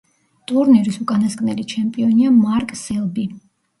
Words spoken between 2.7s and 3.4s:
სელბი.